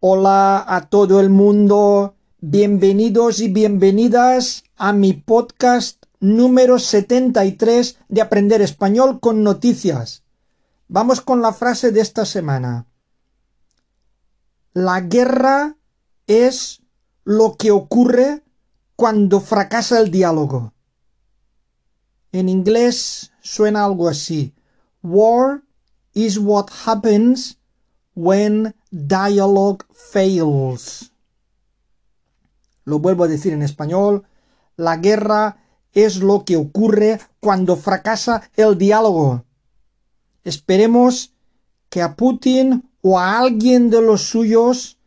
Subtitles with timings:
[0.00, 8.60] Hola a todo el mundo, bienvenidos y bienvenidas a mi podcast número 73 de Aprender
[8.60, 10.22] Español con Noticias.
[10.88, 12.84] Vamos con la frase de esta semana.
[14.74, 15.78] La guerra
[16.26, 16.82] es
[17.24, 18.44] lo que ocurre
[18.96, 20.74] cuando fracasa el diálogo.
[22.32, 24.54] En inglés suena algo así.
[25.02, 25.62] War
[26.12, 27.55] is what happens
[28.16, 31.12] when dialogue fails.
[32.84, 34.24] Lo vuelvo a decir en español.
[34.76, 35.58] La guerra
[35.92, 39.44] es lo que ocurre cuando fracasa el diálogo.
[40.44, 41.34] Esperemos
[41.88, 44.98] que a Putin o a alguien de los suyos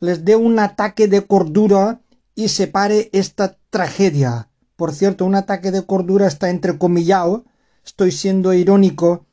[0.00, 2.00] les dé un ataque de cordura
[2.34, 4.48] y separe esta tragedia.
[4.76, 7.44] Por cierto, un ataque de cordura está entrecomillado.
[7.84, 9.26] Estoy siendo irónico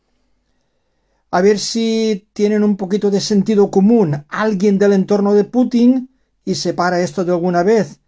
[1.31, 6.09] a ver si tienen un poquito de sentido común alguien del entorno de Putin
[6.43, 7.99] y separa esto de alguna vez.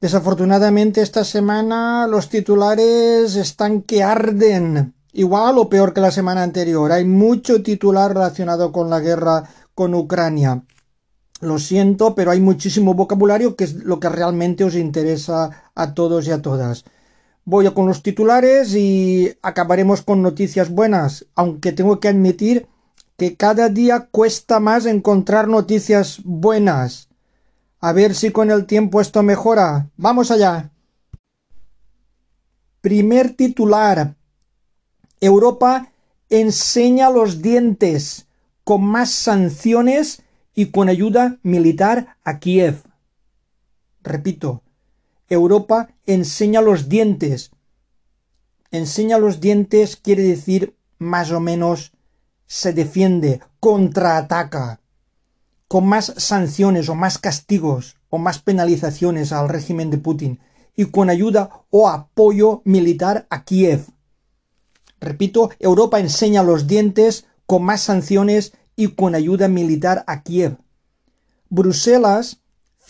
[0.00, 4.94] Desafortunadamente esta semana los titulares están que arden.
[5.12, 6.92] Igual o peor que la semana anterior.
[6.92, 10.62] Hay mucho titular relacionado con la guerra con Ucrania.
[11.40, 16.26] Lo siento, pero hay muchísimo vocabulario que es lo que realmente os interesa a todos
[16.28, 16.84] y a todas.
[17.44, 22.66] Voy a con los titulares y acabaremos con noticias buenas, aunque tengo que admitir
[23.16, 27.08] que cada día cuesta más encontrar noticias buenas.
[27.80, 29.90] A ver si con el tiempo esto mejora.
[29.96, 30.70] Vamos allá.
[32.80, 34.16] Primer titular.
[35.20, 35.92] Europa
[36.28, 38.26] enseña los dientes
[38.64, 40.22] con más sanciones
[40.54, 42.82] y con ayuda militar a Kiev.
[44.02, 44.62] Repito,
[45.30, 47.52] Europa enseña los dientes.
[48.72, 51.92] Enseña los dientes quiere decir más o menos
[52.46, 54.80] se defiende, contraataca,
[55.68, 60.40] con más sanciones o más castigos o más penalizaciones al régimen de Putin
[60.74, 63.86] y con ayuda o apoyo militar a Kiev.
[65.00, 70.58] Repito, Europa enseña los dientes con más sanciones y con ayuda militar a Kiev.
[71.48, 72.39] Bruselas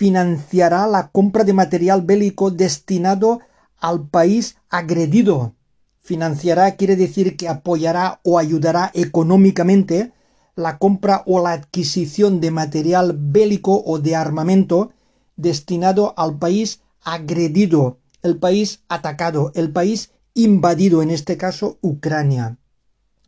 [0.00, 3.40] financiará la compra de material bélico destinado
[3.78, 5.52] al país agredido.
[6.00, 10.12] Financiará quiere decir que apoyará o ayudará económicamente
[10.56, 14.90] la compra o la adquisición de material bélico o de armamento
[15.36, 22.56] destinado al país agredido, el país atacado, el país invadido, en este caso Ucrania.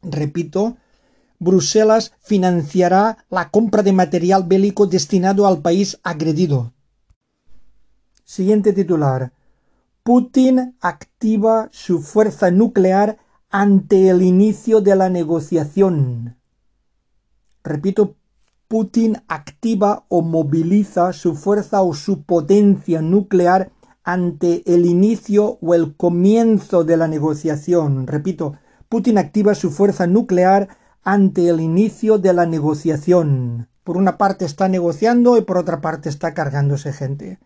[0.00, 0.78] Repito,
[1.42, 6.72] Bruselas financiará la compra de material bélico destinado al país agredido.
[8.24, 9.32] Siguiente titular.
[10.04, 13.18] Putin activa su fuerza nuclear
[13.50, 16.36] ante el inicio de la negociación.
[17.64, 18.14] Repito,
[18.68, 23.70] Putin activa o moviliza su fuerza o su potencia nuclear
[24.04, 28.06] ante el inicio o el comienzo de la negociación.
[28.06, 28.54] Repito,
[28.88, 30.68] Putin activa su fuerza nuclear
[31.02, 33.68] ante el inicio de la negociación.
[33.84, 37.38] Por una parte está negociando y por otra parte está cargándose gente.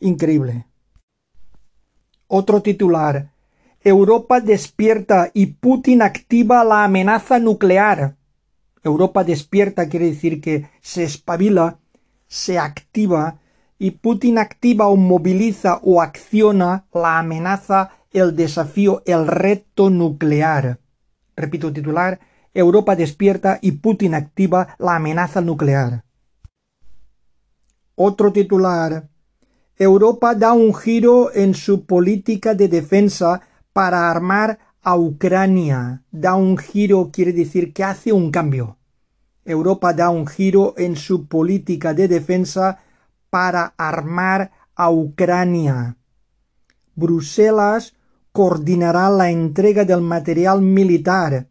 [0.00, 0.66] Increíble.
[2.28, 3.32] Otro titular.
[3.82, 8.16] Europa despierta y Putin activa la amenaza nuclear.
[8.82, 11.78] Europa despierta quiere decir que se espabila,
[12.26, 13.40] se activa
[13.78, 20.78] y Putin activa o moviliza o acciona la amenaza, el desafío, el reto nuclear.
[21.36, 22.20] Repito titular,
[22.54, 26.04] Europa despierta y Putin activa la amenaza nuclear.
[27.96, 29.08] Otro titular.
[29.76, 33.40] Europa da un giro en su política de defensa
[33.72, 36.04] para armar a Ucrania.
[36.12, 38.78] Da un giro quiere decir que hace un cambio.
[39.44, 42.78] Europa da un giro en su política de defensa
[43.30, 45.96] para armar a Ucrania.
[46.94, 47.94] Bruselas
[48.30, 51.48] coordinará la entrega del material militar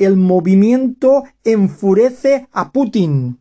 [0.00, 3.38] el movimiento enfurece a Putin.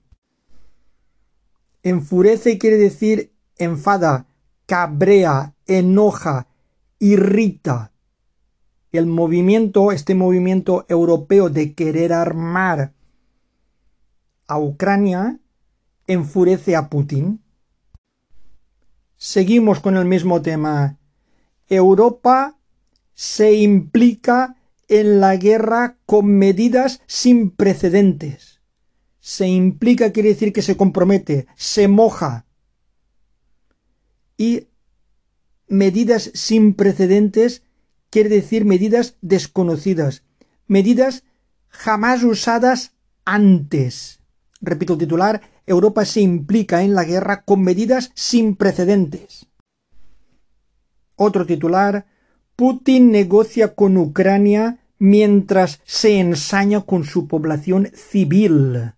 [1.83, 4.27] Enfurece quiere decir enfada,
[4.65, 6.47] cabrea, enoja,
[6.99, 7.93] irrita.
[8.91, 12.91] El movimiento, este movimiento europeo de querer armar
[14.45, 15.39] a Ucrania,
[16.07, 17.41] enfurece a Putin.
[19.15, 20.97] Seguimos con el mismo tema.
[21.69, 22.57] Europa
[23.13, 24.57] se implica
[24.89, 28.59] en la guerra con medidas sin precedentes.
[29.19, 32.45] Se implica quiere decir que se compromete, se moja.
[34.35, 34.67] Y
[35.67, 37.63] medidas sin precedentes
[38.09, 40.23] quiere decir medidas desconocidas,
[40.65, 41.23] medidas
[41.67, 42.93] jamás usadas
[43.25, 44.19] antes.
[44.61, 49.45] Repito el titular, Europa se implica en la guerra con medidas sin precedentes.
[51.15, 52.07] Otro titular,
[52.59, 58.95] Putin negocia con Ucrania mientras se ensaña con su población civil.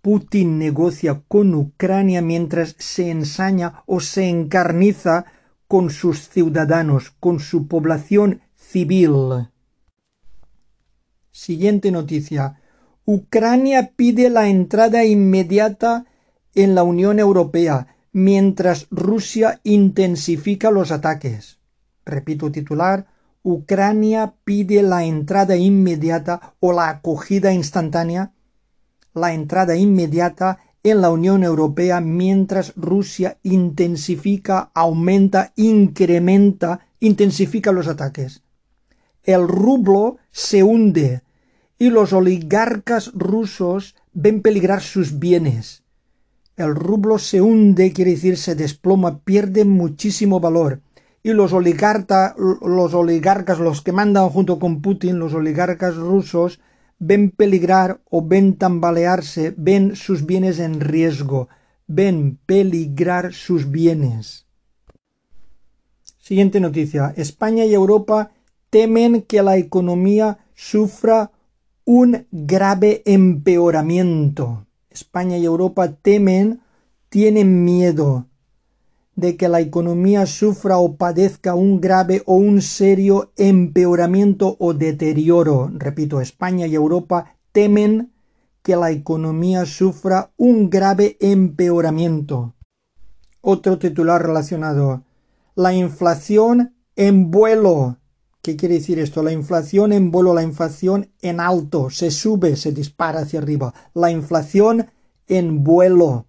[0.00, 5.26] Putin negocia con Ucrania mientras se ensaña o se encarniza
[5.66, 9.48] con sus ciudadanos, con su población civil.
[11.30, 12.62] Siguiente noticia.
[13.04, 16.06] Ucrania pide la entrada inmediata
[16.54, 21.57] en la Unión Europea mientras Rusia intensifica los ataques.
[22.08, 23.06] Repito titular.
[23.44, 28.32] Ucrania pide la entrada inmediata o la acogida instantánea
[29.18, 38.42] la entrada inmediata en la Unión Europea mientras Rusia intensifica, aumenta, incrementa, intensifica los ataques.
[39.24, 41.22] El rublo se hunde
[41.78, 45.82] y los oligarcas rusos ven peligrar sus bienes.
[46.56, 50.80] El rublo se hunde, quiere decir se desploma, pierde muchísimo valor.
[51.28, 56.58] Y los, los oligarcas, los que mandan junto con Putin, los oligarcas rusos,
[56.98, 61.50] ven peligrar o ven tambalearse, ven sus bienes en riesgo,
[61.86, 64.46] ven peligrar sus bienes.
[66.18, 67.12] Siguiente noticia.
[67.14, 68.30] España y Europa
[68.70, 71.30] temen que la economía sufra
[71.84, 74.66] un grave empeoramiento.
[74.88, 76.62] España y Europa temen,
[77.10, 78.28] tienen miedo
[79.18, 85.72] de que la economía sufra o padezca un grave o un serio empeoramiento o deterioro.
[85.74, 88.12] Repito, España y Europa temen
[88.62, 92.54] que la economía sufra un grave empeoramiento.
[93.40, 95.02] Otro titular relacionado.
[95.56, 97.96] La inflación en vuelo.
[98.40, 99.24] ¿Qué quiere decir esto?
[99.24, 103.74] La inflación en vuelo, la inflación en alto, se sube, se dispara hacia arriba.
[103.94, 104.92] La inflación
[105.26, 106.26] en vuelo.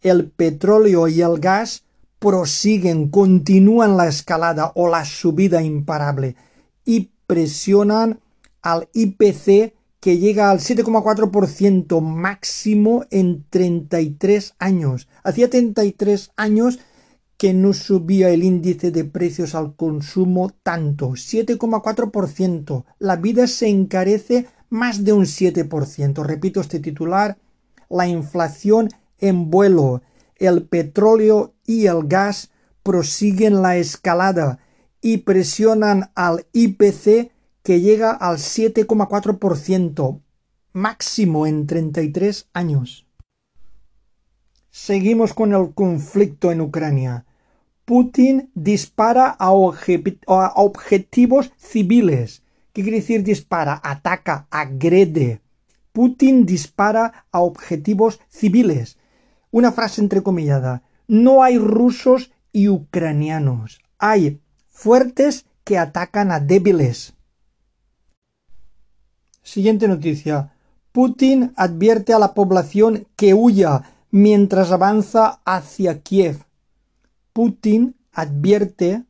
[0.00, 1.82] El petróleo y el gas
[2.18, 6.36] prosiguen, continúan la escalada o la subida imparable
[6.84, 8.20] y presionan
[8.62, 15.08] al IPC que llega al 7,4% máximo en 33 años.
[15.24, 16.78] Hacía 33 años
[17.36, 22.84] que no subía el índice de precios al consumo tanto, 7,4%.
[22.98, 26.24] La vida se encarece más de un 7%.
[26.24, 27.36] Repito este titular,
[27.88, 30.02] la inflación en vuelo
[30.38, 32.50] el petróleo y el gas
[32.82, 34.58] prosiguen la escalada
[35.00, 40.20] y presionan al IPC que llega al 7,4%,
[40.72, 43.06] máximo en 33 años.
[44.70, 47.24] Seguimos con el conflicto en Ucrania.
[47.84, 52.42] Putin dispara a, objetivos civiles.
[52.72, 53.80] ¿Qué quiere decir dispara?
[53.82, 55.40] Ataca, agrede.
[55.92, 58.98] Putin dispara a objetivos civiles
[59.56, 60.82] una frase entrecomillada.
[61.08, 63.80] No hay rusos y ucranianos.
[63.98, 67.14] Hay fuertes que atacan a débiles.
[69.42, 70.52] Siguiente noticia.
[70.92, 76.44] Putin advierte a la población que huya mientras avanza hacia Kiev.
[77.32, 79.04] Putin advierte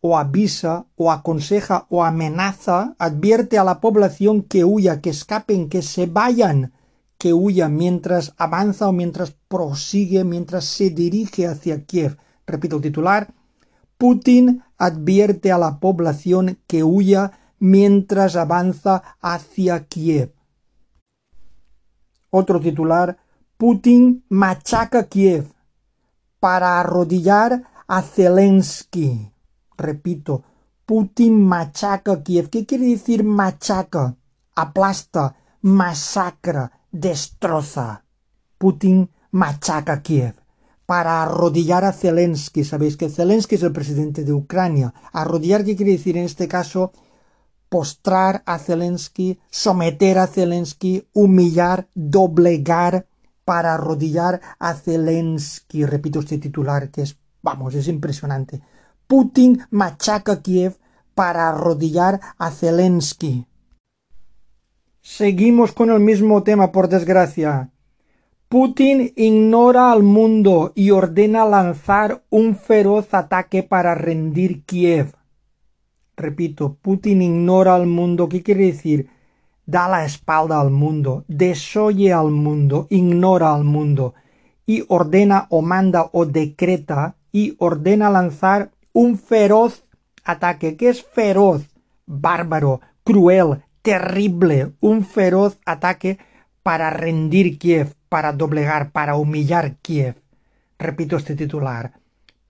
[0.00, 5.82] o avisa o aconseja o amenaza, advierte a la población que huya, que escapen, que
[5.82, 6.72] se vayan
[7.18, 12.16] que huya mientras avanza o mientras prosigue, mientras se dirige hacia Kiev.
[12.46, 13.34] Repito el titular.
[13.98, 20.32] Putin advierte a la población que huya mientras avanza hacia Kiev.
[22.30, 23.18] Otro titular.
[23.56, 25.52] Putin machaca Kiev
[26.38, 29.32] para arrodillar a Zelensky.
[29.76, 30.44] Repito,
[30.86, 32.50] Putin machaca Kiev.
[32.50, 34.14] ¿Qué quiere decir machaca?
[34.54, 38.04] Aplasta, masacra, destroza.
[38.58, 40.34] Putin machaca Kiev
[40.88, 42.64] para arrodillar a Zelensky.
[42.64, 44.94] Sabéis que Zelensky es el presidente de Ucrania.
[45.12, 46.92] Arrodillar, ¿qué quiere decir en este caso?
[47.68, 53.06] Postrar a Zelensky, someter a Zelensky, humillar, doblegar
[53.44, 55.84] para arrodillar a Zelensky.
[55.84, 58.62] Repito este titular que es, vamos, es impresionante.
[59.06, 60.78] Putin machaca Kiev
[61.14, 63.46] para arrodillar a Zelensky.
[65.10, 67.70] Seguimos con el mismo tema, por desgracia.
[68.48, 75.14] Putin ignora al mundo y ordena lanzar un feroz ataque para rendir Kiev.
[76.14, 78.28] Repito, Putin ignora al mundo.
[78.28, 79.08] ¿Qué quiere decir?
[79.64, 84.12] Da la espalda al mundo, desoye al mundo, ignora al mundo
[84.66, 89.84] y ordena o manda o decreta y ordena lanzar un feroz
[90.22, 90.76] ataque.
[90.76, 91.66] ¿Qué es feroz?
[92.04, 96.18] Bárbaro, cruel, terrible, un feroz ataque
[96.62, 100.16] para rendir Kiev, para doblegar, para humillar Kiev.
[100.78, 101.98] Repito este titular.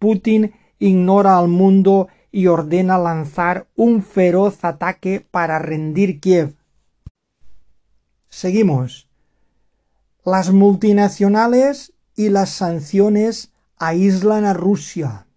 [0.00, 6.56] Putin ignora al mundo y ordena lanzar un feroz ataque para rendir Kiev.
[8.28, 9.08] Seguimos.
[10.24, 15.28] Las multinacionales y las sanciones aíslan a Rusia.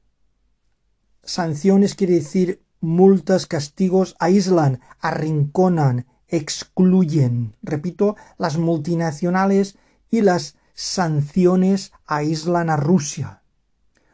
[1.24, 7.56] Sanciones quiere decir multas, castigos, aíslan, arrinconan, excluyen.
[7.62, 9.78] Repito, las multinacionales
[10.10, 13.44] y las sanciones aíslan a Rusia.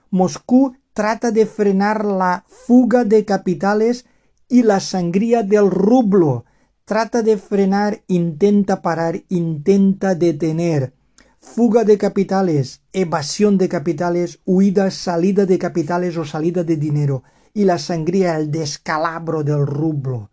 [0.09, 4.05] Moscú trata de frenar la fuga de capitales
[4.49, 6.45] y la sangría del rublo.
[6.85, 10.93] Trata de frenar, intenta parar, intenta detener.
[11.39, 17.23] Fuga de capitales, evasión de capitales, huida, salida de capitales o salida de dinero.
[17.57, 20.29] Y la sangría, el descalabro del rublo.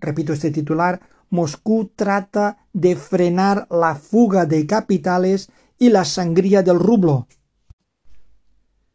[0.00, 1.00] Repito este titular.
[1.30, 7.28] Moscú trata de frenar la fuga de capitales y la sangría del rublo.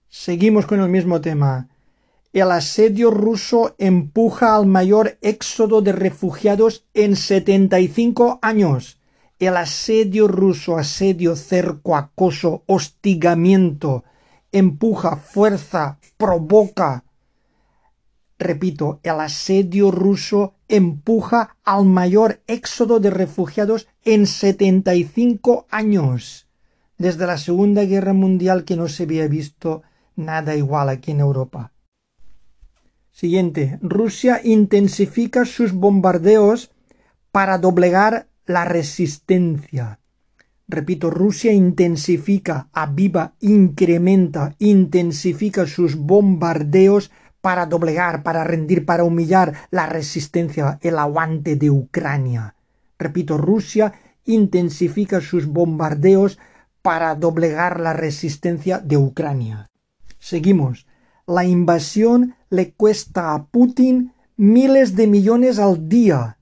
[0.10, 1.70] Seguimos con el mismo tema.
[2.34, 9.00] El asedio ruso empuja al mayor éxodo de refugiados en 75 años.
[9.40, 14.04] El asedio ruso, asedio, cerco, acoso, hostigamiento,
[14.52, 17.04] empuja, fuerza, provoca.
[18.40, 26.48] Repito, el asedio ruso empuja al mayor éxodo de refugiados en 75 años.
[26.98, 29.84] Desde la Segunda Guerra Mundial que no se había visto
[30.16, 31.72] nada igual aquí en Europa.
[33.12, 33.80] Siguiente.
[33.82, 36.72] Rusia intensifica sus bombardeos
[37.32, 40.00] para doblegar la resistencia.
[40.70, 47.10] Repito, Rusia intensifica, aviva, incrementa, intensifica sus bombardeos
[47.40, 52.56] para doblegar, para rendir, para humillar la resistencia, el aguante de Ucrania.
[53.00, 53.94] Repito, Rusia
[54.26, 56.38] intensifica sus bombardeos
[56.82, 59.68] para doblegar la resistencia de Ucrania.
[60.20, 60.86] Seguimos.
[61.26, 66.38] La invasión le cuesta a Putin miles de millones al día.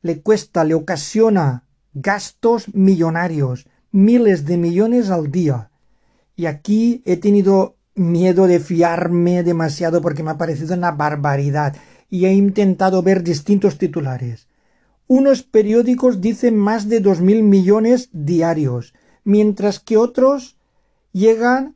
[0.00, 5.70] Le cuesta, le ocasiona gastos millonarios, miles de millones al día.
[6.36, 11.76] Y aquí he tenido miedo de fiarme demasiado porque me ha parecido una barbaridad
[12.08, 14.48] y he intentado ver distintos titulares.
[15.06, 18.94] Unos periódicos dicen más de dos mil millones diarios,
[19.24, 20.56] mientras que otros
[21.12, 21.74] llegan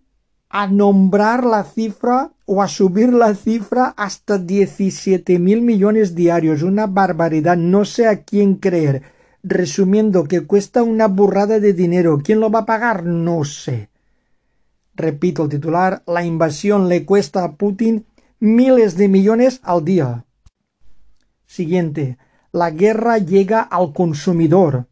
[0.49, 6.63] a nombrar la cifra o a subir la cifra hasta diecisiete mil millones diarios.
[6.63, 7.57] Una barbaridad.
[7.57, 9.03] No sé a quién creer.
[9.49, 12.21] Resumiendo que cuesta una burrada de dinero.
[12.25, 13.05] ¿Quién lo va a pagar?
[13.05, 13.91] No sé.
[14.97, 18.07] Repito el titular, la invasión le cuesta a Putin
[18.41, 20.25] miles de millones al día.
[21.47, 22.19] Siguiente,
[22.51, 24.89] la guerra llega al consumidor.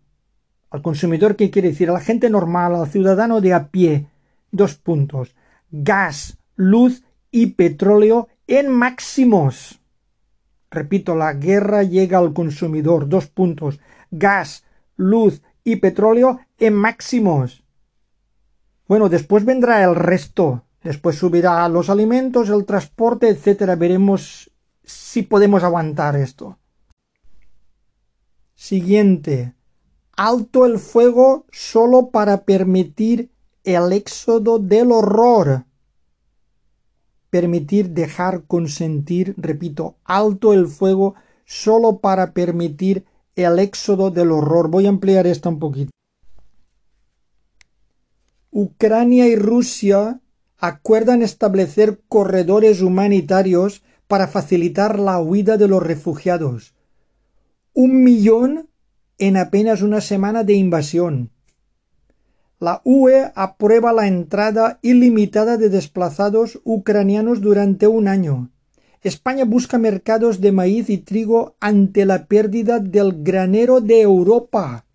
[0.70, 1.90] ¿Al consumidor qué quiere decir?
[1.90, 4.06] A la gente normal, al ciudadano de a pie.
[4.52, 5.34] Dos puntos.
[5.72, 9.80] Gas, luz y petróleo en máximos.
[10.70, 13.08] Repito, la guerra llega al consumidor.
[13.08, 13.80] Dos puntos.
[14.18, 14.64] Gas,
[14.96, 17.64] luz y petróleo en máximos.
[18.86, 20.64] Bueno, después vendrá el resto.
[20.82, 23.74] Después subirá los alimentos, el transporte, etcétera.
[23.74, 24.50] Veremos
[24.84, 26.58] si podemos aguantar esto.
[28.54, 29.54] Siguiente.
[30.16, 33.30] Alto el fuego solo para permitir
[33.64, 35.64] el éxodo del horror.
[37.30, 41.14] Permitir, dejar, consentir, repito, alto el fuego
[41.46, 43.04] solo para permitir
[43.36, 44.68] el éxodo del horror.
[44.68, 45.90] Voy a ampliar esto un poquito.
[48.50, 50.20] Ucrania y Rusia
[50.58, 56.74] acuerdan establecer corredores humanitarios para facilitar la huida de los refugiados.
[57.72, 58.68] Un millón
[59.18, 61.30] en apenas una semana de invasión.
[62.60, 68.50] La UE aprueba la entrada ilimitada de desplazados ucranianos durante un año.
[69.04, 74.86] España busca mercados de maíz y trigo ante la pérdida del granero de Europa.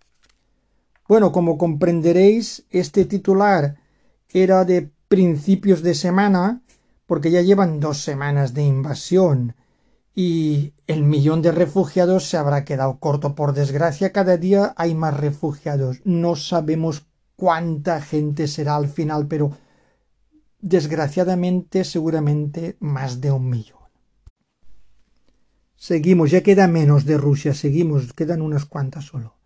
[1.07, 3.77] Bueno, como comprenderéis, este titular
[4.29, 6.63] era de principios de semana,
[7.05, 9.55] porque ya llevan dos semanas de invasión
[10.15, 13.35] y el millón de refugiados se habrá quedado corto.
[13.35, 16.01] Por desgracia, cada día hay más refugiados.
[16.03, 19.51] No sabemos cuánta gente será al final, pero
[20.61, 23.78] desgraciadamente seguramente más de un millón.
[25.79, 29.39] Seguimos, ya queda menos de Rusia, seguimos, quedan unas cuantas solo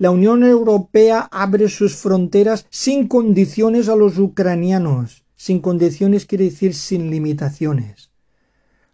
[0.00, 5.26] la Unión Europea abre sus fronteras sin condiciones a los ucranianos.
[5.36, 8.10] Sin condiciones quiere decir sin limitaciones.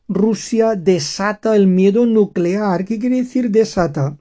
[0.09, 2.85] Rusia desata el miedo nuclear.
[2.85, 4.19] ¿Qué quiere decir desata?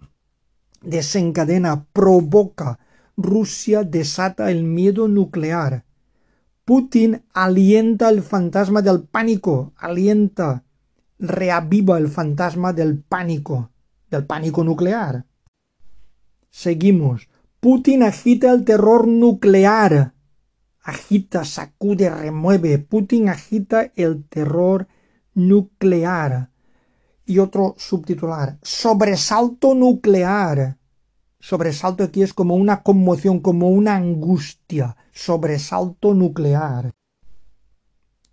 [0.84, 2.78] Desencadena, provoca.
[3.18, 5.86] Rusia desata el miedo nuclear.
[6.66, 10.65] Putin alienta el fantasma del pánico, alienta,
[11.20, 13.72] reaviva el fantasma del pánico,
[14.10, 15.26] del pánico nuclear.
[16.50, 17.28] Seguimos.
[17.60, 20.14] Putin agita el terror nuclear.
[20.84, 22.78] Agita, sacude, remueve.
[22.80, 24.88] Putin agita el terror
[25.34, 26.52] nuclear.
[27.26, 28.60] Y otro subtitular.
[28.62, 30.78] Sobresalto nuclear.
[31.40, 34.96] Sobresalto aquí es como una conmoción, como una angustia.
[35.12, 36.92] Sobresalto nuclear.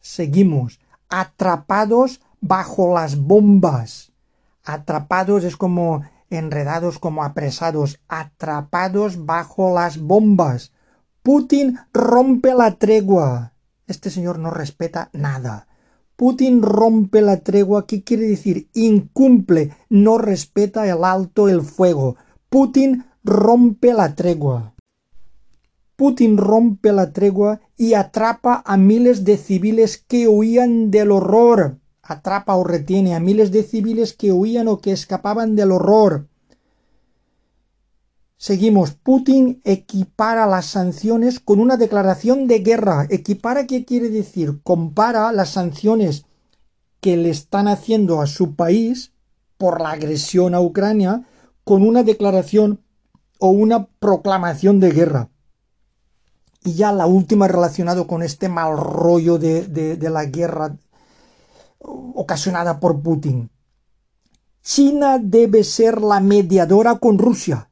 [0.00, 0.78] Seguimos.
[1.08, 4.12] Atrapados bajo las bombas.
[4.64, 10.72] Atrapados es como enredados como apresados, atrapados bajo las bombas.
[11.22, 13.54] Putin rompe la tregua.
[13.86, 15.68] Este señor no respeta nada.
[16.16, 17.86] Putin rompe la tregua.
[17.86, 18.68] ¿Qué quiere decir?
[18.74, 22.16] Incumple, no respeta el alto el fuego.
[22.48, 24.74] Putin rompe la tregua.
[25.96, 32.56] Putin rompe la tregua y atrapa a miles de civiles que huían del horror atrapa
[32.56, 36.26] o retiene a miles de civiles que huían o que escapaban del horror.
[38.36, 38.90] Seguimos.
[38.90, 43.06] Putin equipara las sanciones con una declaración de guerra.
[43.08, 44.60] ¿Equipara qué quiere decir?
[44.64, 46.24] Compara las sanciones
[47.00, 49.12] que le están haciendo a su país
[49.58, 51.24] por la agresión a Ucrania
[51.62, 52.80] con una declaración
[53.38, 55.28] o una proclamación de guerra.
[56.64, 60.76] Y ya la última relacionado con este mal rollo de, de la guerra
[61.82, 63.50] ocasionada por Putin.
[64.62, 67.68] China debe ser la mediadora con Rusia.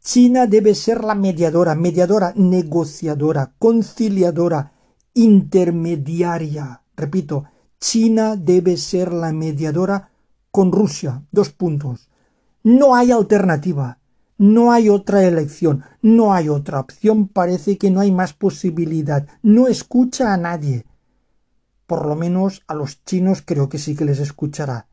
[0.00, 4.72] China debe ser la mediadora, mediadora, negociadora, conciliadora,
[5.14, 6.82] intermediaria.
[6.96, 7.44] Repito,
[7.80, 10.10] China debe ser la mediadora
[10.50, 11.22] con Rusia.
[11.32, 12.08] Dos puntos.
[12.62, 13.98] No hay alternativa.
[14.38, 15.84] No hay otra elección.
[16.02, 17.28] No hay otra opción.
[17.28, 19.26] Parece que no hay más posibilidad.
[19.42, 20.84] No escucha a nadie
[21.86, 24.86] por lo menos a los chinos creo que sí que les escuchará.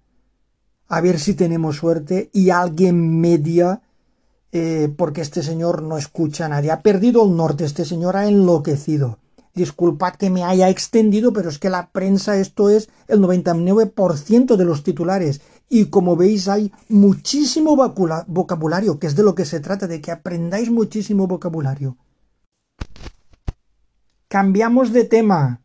[0.88, 3.82] A ver si tenemos suerte y alguien media,
[4.52, 6.72] eh, porque este señor no escucha a nadie.
[6.72, 9.20] Ha perdido el norte, este señor ha enloquecido.
[9.54, 14.66] Disculpad que me haya extendido, pero es que la prensa esto es el 99% de
[14.66, 15.42] los titulares.
[15.70, 17.76] Y como veis hay muchísimo
[18.28, 21.98] vocabulario, que es de lo que se trata, de que aprendáis muchísimo vocabulario.
[24.28, 25.62] Cambiamos de tema.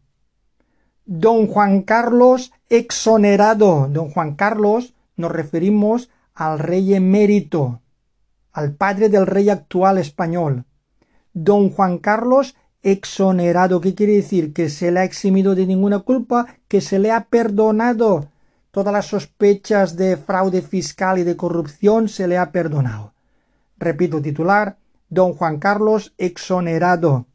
[1.09, 3.87] Don Juan Carlos exonerado.
[3.89, 7.81] Don Juan Carlos nos referimos al rey emérito,
[8.53, 10.65] al padre del rey actual español.
[11.33, 13.81] Don Juan Carlos exonerado.
[13.81, 14.53] ¿Qué quiere decir?
[14.53, 18.29] Que se le ha eximido de ninguna culpa, que se le ha perdonado.
[18.73, 23.13] Todas las sospechas de fraude fiscal y de corrupción se le ha perdonado.
[23.79, 24.77] Repito titular,
[25.09, 27.27] don Juan Carlos exonerado.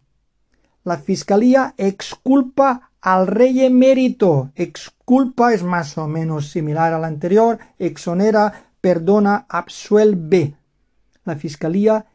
[0.84, 4.52] La Fiscalía exculpa al rey emérito.
[4.56, 7.60] Exculpa es más o menos similar al anterior.
[7.80, 10.56] Exonera, perdona, absuelve.
[11.26, 12.06] La Fiscalía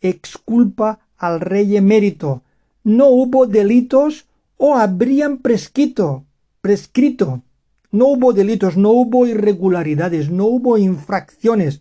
[0.00, 2.42] exculpa al rey emérito.
[2.82, 6.24] No hubo delitos o habrían prescrito.
[6.60, 7.42] Prescrito.
[7.90, 11.80] No hubo delitos, no hubo irregularidades, no hubo infracciones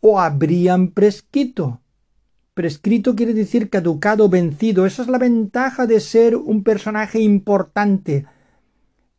[0.00, 1.80] o habrían prescrito.
[2.56, 4.86] Prescrito quiere decir caducado, vencido.
[4.86, 8.24] Esa es la ventaja de ser un personaje importante.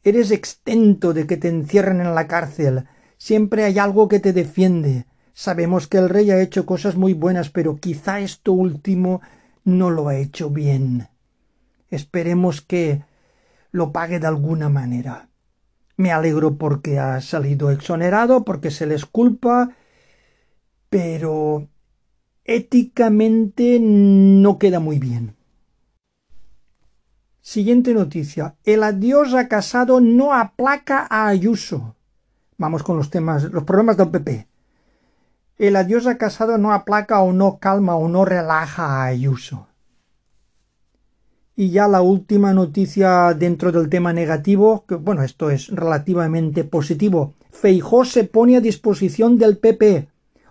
[0.02, 2.86] Eres extento de que te encierren en la cárcel.
[3.20, 5.06] Siempre hay algo que te defiende.
[5.34, 9.22] Sabemos que el rey ha hecho cosas muy buenas, pero quizá esto último
[9.64, 11.08] no lo ha hecho bien.
[11.92, 13.04] Esperemos que
[13.70, 15.30] lo pague de alguna manera.
[15.96, 19.76] Me alegro porque ha salido exonerado, porque se les culpa,
[20.90, 21.68] pero
[22.48, 25.36] éticamente no queda muy bien.
[27.42, 28.56] Siguiente noticia.
[28.64, 31.96] El adiós a Casado no aplaca a Ayuso.
[32.58, 34.48] Vamos con los temas, los problemas del PP.
[35.58, 39.68] El adiós a Casado no aplaca o no calma o no relaja a Ayuso.
[41.56, 47.34] Y ya la última noticia dentro del tema negativo, bueno, esto es relativamente positivo.
[47.50, 50.08] Feijó se pone a disposición del PP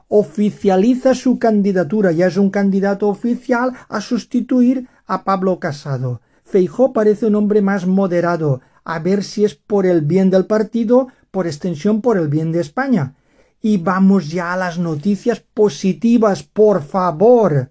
[0.08, 6.20] oficializa su candidatura, ya es un candidato oficial a sustituir a Pablo Casado.
[6.44, 11.08] Feijó parece un hombre más moderado, a ver si es por el bien del partido,
[11.30, 13.16] por extensión por el bien de España.
[13.60, 17.70] Y vamos ya a las noticias positivas, por favor.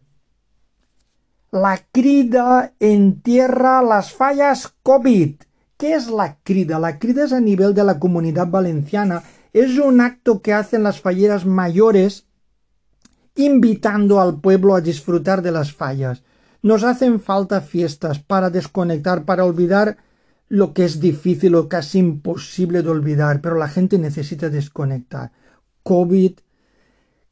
[1.52, 5.36] La crida entierra las fallas COVID.
[5.78, 6.80] ¿Qué es la crida?
[6.80, 9.24] La crida es a nivel de la comunidad valenciana.
[9.56, 12.26] Es un acto que hacen las falleras mayores
[13.36, 16.24] invitando al pueblo a disfrutar de las fallas.
[16.62, 19.96] Nos hacen falta fiestas para desconectar, para olvidar
[20.50, 25.32] lo que es difícil o casi imposible de olvidar, pero la gente necesita desconectar.
[25.84, 26.34] COVID,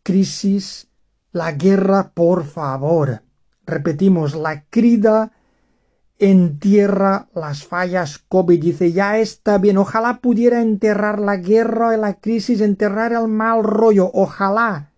[0.02, 0.88] crisis,
[1.34, 3.24] la guerra, por favor.
[3.66, 5.34] Repetimos, la crida
[6.19, 8.62] entierra las fallas COVID.
[8.62, 13.63] Dice, ya está bien, ojalá pudiera enterrar la guerra y la crisis, enterrar el mal
[13.63, 14.91] rollo, ojalá.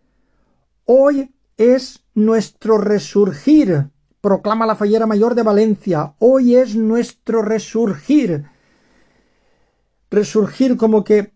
[0.86, 3.90] Hoy es nuestro resurgir,
[4.22, 8.46] proclama la fallera mayor de Valencia, hoy es nuestro resurgir.
[10.12, 11.34] Resurgir como que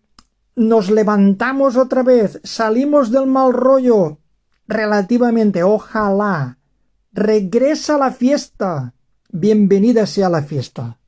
[0.56, 4.18] nos levantamos otra vez, salimos del mal rollo,
[4.68, 6.58] relativamente, ojalá.
[7.12, 8.94] Regresa la fiesta
[9.32, 10.98] bienvenida sea la fiesta.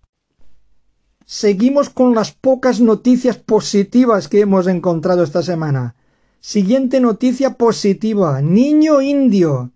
[1.25, 5.95] Seguimos con las pocas noticias positivas que hemos encontrado esta semana.
[6.41, 8.43] Siguiente noticia positiva.
[8.43, 9.73] Niño indio.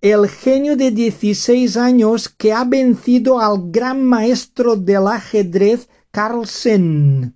[0.00, 7.34] El genio de 16 años que ha vencido al gran maestro del ajedrez Carlsen.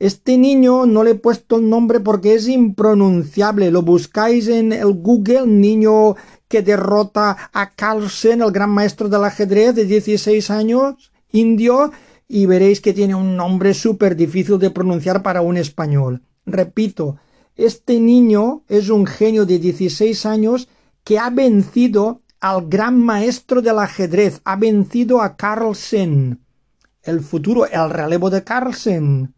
[0.00, 3.70] Este niño no le he puesto el nombre porque es impronunciable.
[3.70, 6.14] Lo buscáis en el Google, niño
[6.48, 11.92] que derrota a Carlsen, el gran maestro del ajedrez de 16 años, indio,
[12.26, 16.22] y veréis que tiene un nombre súper difícil de pronunciar para un español.
[16.44, 17.16] Repito,
[17.56, 20.68] este niño es un genio de 16 años
[21.04, 26.40] que ha vencido al gran maestro del ajedrez, ha vencido a Carlsen.
[27.02, 29.34] El futuro, el relevo de Carlsen.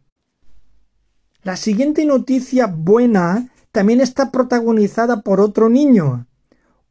[1.43, 6.27] La siguiente noticia buena también está protagonizada por otro niño.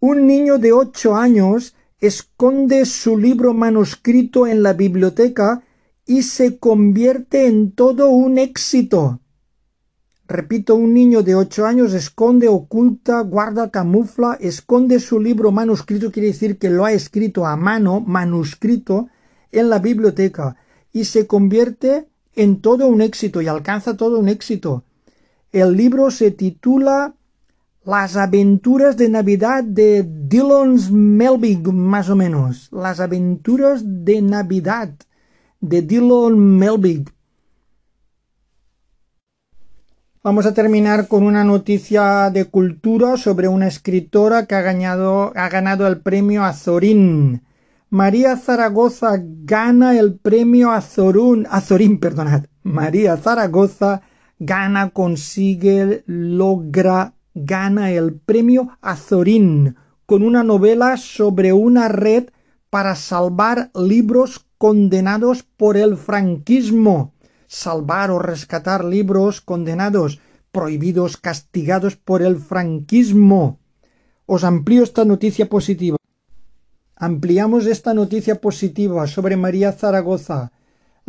[0.02, 5.64] Un niño de ocho años esconde su libro manuscrito en la biblioteca
[6.06, 9.20] y se convierte en todo un éxito.
[10.26, 16.30] Repito, un niño de ocho años esconde, oculta, guarda, camufla, esconde su libro manuscrito, quiere
[16.30, 19.10] decir que lo ha escrito a mano, manuscrito,
[19.52, 20.56] en la biblioteca,
[20.94, 24.86] y se convierte en todo un éxito y alcanza todo un éxito.
[25.52, 27.16] El libro se titula
[27.84, 32.70] las aventuras de Navidad de Dylan Melvig, más o menos.
[32.72, 34.94] Las aventuras de Navidad
[35.62, 37.10] de Dylan Melvig.
[40.22, 45.48] Vamos a terminar con una noticia de cultura sobre una escritora que ha ganado, ha
[45.48, 47.42] ganado el premio Azorín.
[47.90, 52.46] María Zaragoza gana el premio Azorún, Azorín, perdonad.
[52.62, 54.02] María Zaragoza
[54.38, 62.30] gana, consigue, logra gana el premio Azorín con una novela sobre una red
[62.70, 67.14] para salvar libros condenados por el franquismo.
[67.48, 70.20] Salvar o rescatar libros condenados,
[70.52, 73.60] prohibidos, castigados por el franquismo.
[74.26, 75.98] Os amplío esta noticia positiva.
[76.96, 80.52] Ampliamos esta noticia positiva sobre María Zaragoza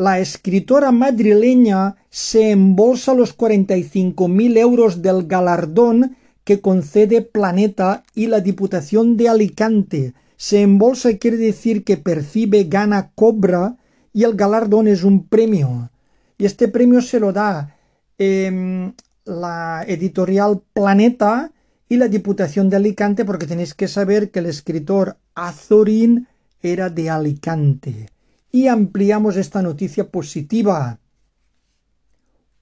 [0.01, 8.41] la escritora madrileña se embolsa los 45.000 euros del galardón que concede Planeta y la
[8.41, 10.15] Diputación de Alicante.
[10.39, 13.77] Se embolsa quiere decir que percibe, gana, cobra
[14.15, 15.91] y el galardón es un premio.
[16.39, 17.77] Y este premio se lo da
[18.17, 18.95] em,
[19.27, 21.53] la editorial Planeta
[21.91, 26.27] y la Diputación de Alicante porque tenéis que saber que el escritor Azorín
[26.63, 28.09] era de Alicante
[28.53, 30.99] y ampliamos esta noticia positiva.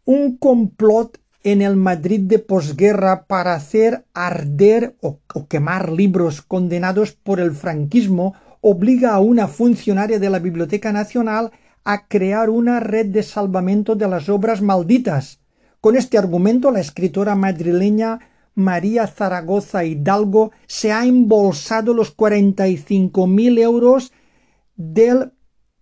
[0.04, 7.40] Un complot en el Madrid de posguerra para hacer arder o, quemar libros condenados por
[7.40, 11.52] el franquismo obliga a una funcionaria de la Biblioteca Nacional
[11.84, 15.40] a crear una red de salvamento de las obras malditas.
[15.80, 18.18] Con este argumento, la escritora madrileña
[18.54, 24.12] María Zaragoza Hidalgo se ha embolsado los 45.000 euros
[24.74, 25.32] del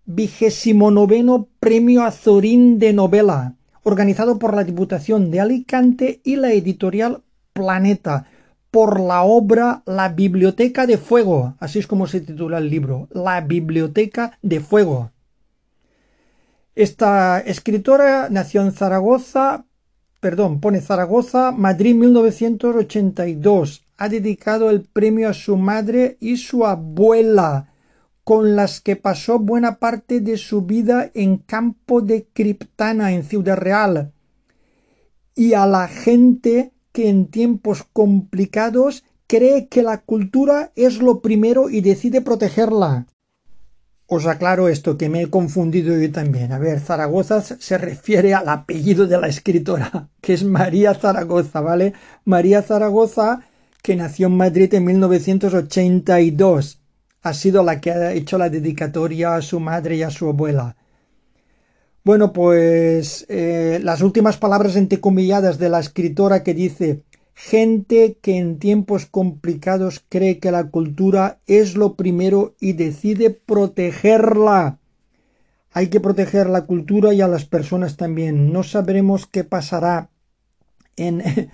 [0.07, 7.23] vigésimo noveno Premio Azorín de Novela, organizado por la Diputación de Alicante y la editorial
[7.53, 8.27] Planeta,
[8.71, 13.41] por la obra La Biblioteca de Fuego, así es como se titula el libro, La
[13.41, 15.11] Biblioteca de Fuego.
[16.75, 19.65] Esta escritora nació en Zaragoza,
[20.21, 23.87] perdón, pone Zaragoza, Madrid 1982.
[23.97, 27.69] Ha dedicado el premio a su madre y su abuela,
[28.27, 33.57] con las que pasó buena parte de su vida en campo de Criptana, en Ciudad
[33.57, 34.11] Real,
[35.37, 41.71] y a la gente que en tiempos complicados cree que la cultura es lo primero
[41.71, 43.07] y decide protegerla.
[44.07, 46.51] Os aclaro esto, que me he confundido yo también.
[46.51, 51.93] A ver, Zaragoza se refiere al apellido de la escritora, que es María Zaragoza, ¿vale?
[52.25, 53.43] María Zaragoza,
[53.85, 56.81] que nació en Madrid en 1982.
[57.27, 60.77] Ha sido la que ha hecho la dedicatoria a su madre y a su abuela.
[62.05, 67.03] Bueno, pues eh, las últimas palabras entrecomilladas de la escritora que dice
[67.35, 74.79] gente que en tiempos complicados cree que la cultura es lo primero y decide protegerla.
[75.73, 78.53] Hay que proteger la cultura y a las personas también.
[78.53, 80.11] No sabremos qué pasará
[80.95, 81.25] en,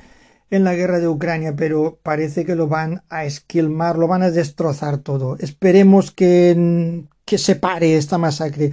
[0.53, 4.31] en la guerra de Ucrania, pero parece que lo van a esquilmar, lo van a
[4.31, 5.38] destrozar todo.
[5.38, 8.73] Esperemos que, que se pare esta masacre.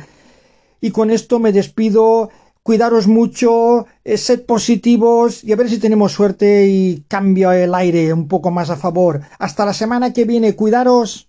[0.82, 2.30] Y con esto me despido.
[2.64, 8.12] Cuidaros mucho, eh, sed positivos y a ver si tenemos suerte y cambia el aire
[8.12, 9.22] un poco más a favor.
[9.40, 11.29] Hasta la semana que viene, cuidaros.